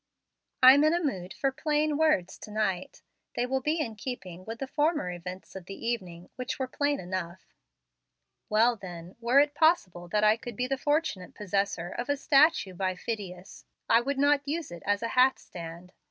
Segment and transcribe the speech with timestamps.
[0.63, 3.03] "I'm in a mood for plain words to night.
[3.35, 6.99] They will be in keeping with the former events of the evening, which were plain
[6.99, 7.53] enough."
[8.49, 12.73] "Well, then, were it possible that I could be the fortunate possessor of a statue
[12.73, 15.93] by Phidias, I would not use it as a hat stand.